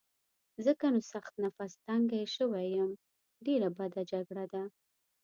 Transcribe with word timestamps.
ځکه 0.65 0.85
نو 0.93 0.99
سخت 1.13 1.33
نفس 1.43 1.71
تنګی 1.85 2.23
شوی 2.35 2.65
یم، 2.77 2.91
ډېره 3.45 3.67
بده 3.77 4.01
جګړه 4.11 4.45
ده. 4.53 4.63